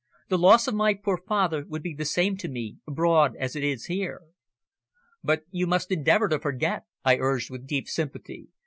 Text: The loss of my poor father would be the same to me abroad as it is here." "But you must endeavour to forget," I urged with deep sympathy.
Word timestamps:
The 0.29 0.37
loss 0.39 0.67
of 0.67 0.73
my 0.73 0.95
poor 0.95 1.15
father 1.27 1.63
would 1.67 1.83
be 1.83 1.93
the 1.93 2.05
same 2.05 2.35
to 2.37 2.47
me 2.47 2.77
abroad 2.87 3.35
as 3.37 3.55
it 3.55 3.63
is 3.63 3.85
here." 3.85 4.23
"But 5.23 5.43
you 5.51 5.67
must 5.67 5.91
endeavour 5.91 6.27
to 6.29 6.39
forget," 6.39 6.85
I 7.05 7.17
urged 7.19 7.51
with 7.51 7.67
deep 7.67 7.87
sympathy. 7.87 8.47